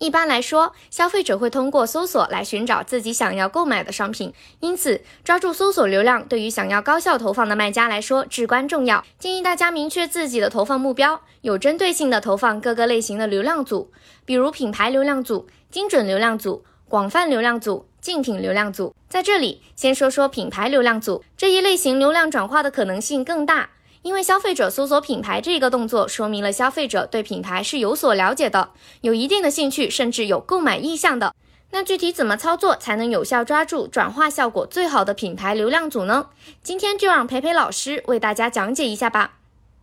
[0.00, 9.04] 一般来说，消费者会通过搜索来寻找自己想要购买的商品，因此抓住搜索流量对于想要高效投放的卖家来说至关重要。
[9.18, 13.92] 建议大家明确自己的投放目标，有针对性的投放各个类型的流量组，
[14.24, 18.94] 比如品牌流量组、精准流量组、广泛流量组、竞品流量组。
[19.06, 23.68] 在这里，先说说品牌流量组这一类型，流量转化的可能性更大。
[24.02, 28.70] 因为消费者搜索品牌这个动作，说明了消费者对品牌是有所了解的，
[29.02, 31.34] 有一定的兴趣，甚至有购买意向的。
[31.72, 36.28] 那具体怎么操作才能有效抓住转化效果最好的品牌流量组呢？
[36.62, 39.39] 今天就让培培老师为大家讲解一下吧。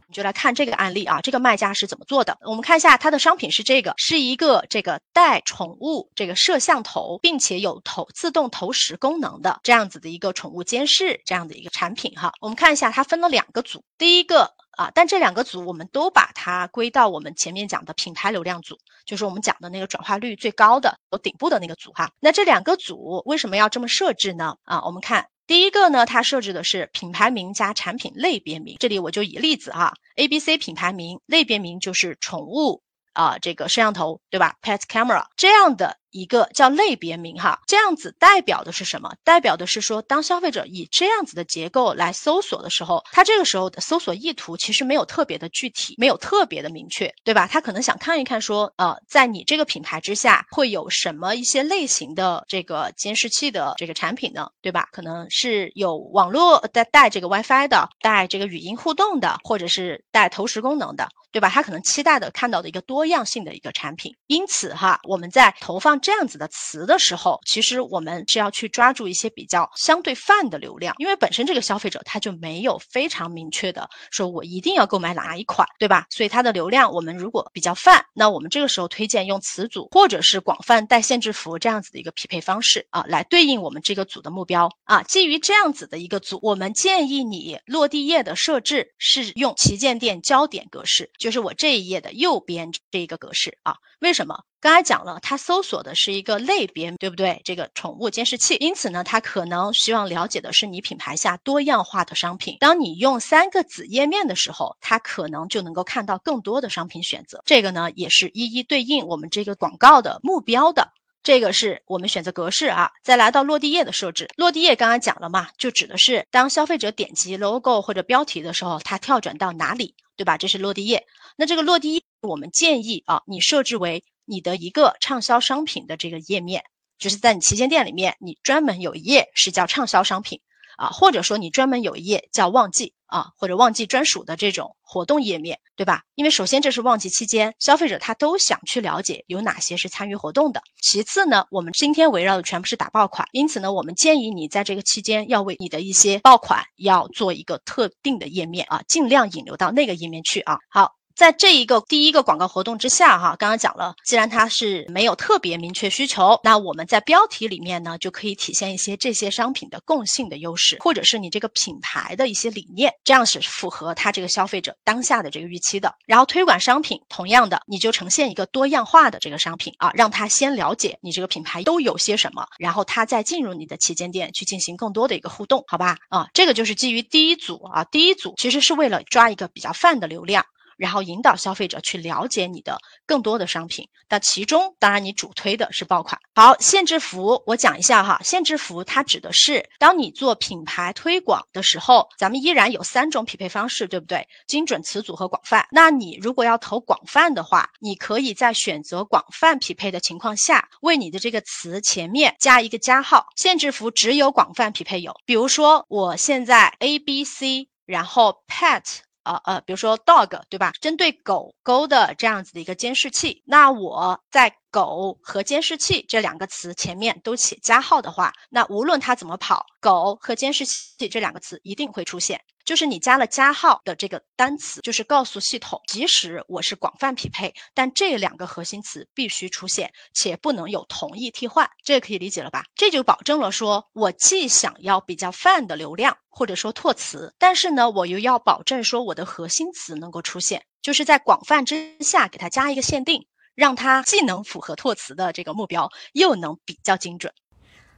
[0.07, 2.37] 你就来看这个案例啊，这个卖家是怎么做的？
[2.41, 12.31] 我们看一下他的商品是这个，是一个这个带宠物这个摄像头，并且有投自动投食功能的这样子的一个宠物监视这样的一个产品哈。
[12.39, 22.13] 我们看一下，它分了两个组，第一个啊，但这两个组我们都把它归到我们前面讲的品牌流量组，就是我们讲的那个转化率最高的、有顶部的那个组哈。
[22.21, 24.55] 那这两个组为什么要这么设置呢？
[24.63, 25.27] 啊，我们看。
[25.47, 28.75] 第一个呢，它设置的是品牌名加产品类别名。
[28.81, 35.97] 这里我就以例子哈，A、B、C 品牌名，类别名就是宠物啊，这个摄像头，对吧？Pet camera 这样的。
[36.11, 39.13] 一个叫类别名哈，这样子代表的是什么？
[39.23, 47.47] 代表的是说，当消费者以这样子的结构来搜索的时候，他这个时候的搜索意图其实没有特别的具体，没有特别的明确，对吧？
[47.47, 54.47] 他可能想看一看说，呃，在你这个品牌之下会有什么一些类型的这个监视器的这个产品呢？
[54.61, 54.87] 对吧？
[54.93, 61.49] 可能是有网络带带这个 WiFi 的，带这个语音互动的，或者是带投食功能的，对吧？
[61.49, 64.15] 他可能期待的看到的一个多样性的一个产品。
[64.27, 65.96] 因此哈，我们在投放。
[65.99, 76.05] 这样子的词的时候，其实我们是要去抓住一些比较相对泛的流量，因为本身这个消费者他就没有非常明确的说我一定要购买哪一款，对吧？
[76.09, 85.03] 所以它的流量我们如果比较泛，那我们这个时候推荐用词组或者是广泛带限制符这样子的一个匹配方式啊，来对应我们这个组的目标啊。
[85.03, 93.75] 基于这样子的一个组，我们建议你落地页的设置是用旗舰店焦点格式，就是我这一页的右边这一个格式啊。
[93.99, 94.43] 为什么？
[94.59, 97.39] 刚才讲了，它搜索的是一个类别，对不对？
[97.45, 102.57] 这个宠物监视器，因此呢，它可能希望了解的是你品牌下多样化的商品。
[102.59, 107.43] 当你用三个子页面的时候，它可能就能够看到更多的商品选择。
[107.45, 110.91] 这个呢，也是一一对应我们这个广告的目标的。
[111.21, 112.89] 这个是我们选择格式啊。
[113.03, 120.35] 再来到落地页的设置，落地页刚刚讲了嘛，就指的是当消费者点击 logo 或者标题的时候，它跳转到哪里，对吧？
[120.37, 121.05] 这是落地页。
[121.37, 124.03] 那这个落地页，我们建议啊，你设置为。
[124.27, 126.63] 你的一个畅销商品的这个页面，
[126.99, 130.41] 就是在你旗舰店里面，你专门有一页是叫畅销商品
[130.77, 136.03] 啊，或者说你专门有一页叫旺季啊，或者旺季专属的这种活动页面，对吧？
[136.15, 140.61] 因为首先这是旺季期间，消费者他都想去了解有哪些是参与活动的。
[140.81, 150.57] 其次呢，我们今天围绕的全部是打爆款，因此呢，我们建议你在这个期间要为你的一些爆款要做一个特定的页面啊，尽量引流到那个页面去啊。
[150.69, 150.91] 好。
[151.17, 165.91] 在这一个第一个广告活动之下，哈，刚刚讲了，既然它是没有特别明确需求，那我们在标题里面呢，就可以体现一些这些商品的共性的优势，或者是你这个品牌的一些理念，这样是符合他这个消费者当下的这个预期的。
[166.05, 175.97] 然后推广商品，同样的，你就呈现一个多样化的这个商品啊，让他先了解你这个品牌都有些什么，然后他再进入你的旗舰店去进行更多的一个互动，好吧？
[176.09, 180.45] 啊，这个就是基于第一组啊，第一组其实是为了抓一个比较泛的流量。
[180.77, 186.19] 然后引导消费者去了解你的更多的商品，那其中当然你主推的是爆款。
[186.35, 194.27] 好，限制服我讲一下哈，限制服它指的是当你做品牌推广的时候，咱们依然有三种匹配方式，对不对？
[194.45, 195.67] 精准词组和广泛。
[195.71, 203.25] 那你如果要投广泛的话，你可以在选择广泛匹配的情况下，为你的这个词前面加一个加号。
[203.35, 209.06] 限制服只有广泛匹配有，比如说我现在 A B C，然后 pet。
[209.27, 210.71] 呃呃，比如说 dog，对吧？
[210.79, 214.53] 针对狗狗的这样子的一个监视器，那我在。
[214.69, 222.39] 狗和监视器这两个词前面都写加号的话，那无论它怎么跑，狗和监视器这两个词一定会出现。
[222.67, 231.69] 就是你加了加号的这个单词，就是告诉系统，即使我是广泛匹配，但这两个核心词必须出现，且不能有同义替换。
[231.81, 232.65] 这可以理解了吧？
[232.75, 243.25] 这就保证了说我既想要比较泛的流量，或者说拓词，但是呢，我又要保证说我的核心词能够出现，就是在广泛之下给它加一个限定。
[243.55, 247.33] 让它既能符合拓词的这个目标，又能比较精准。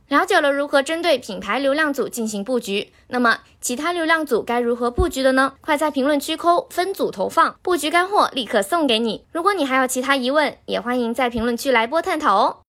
[0.09, 5.53] 了解了如何针对品牌流量组进行布局，那么其他流量组该如何布局的呢？
[5.61, 9.23] 快在评论区扣分组投放，布局干货立刻送给你。
[9.31, 12.57] 如果你还有其他疑问，也欢迎在评论区来波探讨哦。